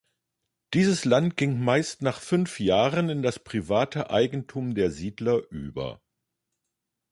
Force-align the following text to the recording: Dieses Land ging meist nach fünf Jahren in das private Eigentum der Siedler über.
Dieses 0.73 1.05
Land 1.05 1.37
ging 1.37 1.63
meist 1.63 2.01
nach 2.01 2.19
fünf 2.21 2.59
Jahren 2.59 3.07
in 3.09 3.21
das 3.21 3.37
private 3.37 4.09
Eigentum 4.09 4.73
der 4.73 4.89
Siedler 4.89 5.43
über. 5.51 6.01